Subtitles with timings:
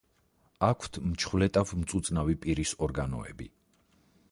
[0.67, 3.51] აქვთ მჩხვლეტავ-მწუწნავი პირის ორგანოები.